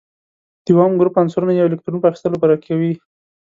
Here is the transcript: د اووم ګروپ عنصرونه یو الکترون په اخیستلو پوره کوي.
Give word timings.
د 0.65 0.67
اووم 0.73 0.93
ګروپ 0.99 1.15
عنصرونه 1.21 1.53
یو 1.53 1.69
الکترون 1.69 1.99
په 2.01 2.07
اخیستلو 2.09 2.39
پوره 2.41 2.57
کوي. 2.65 2.93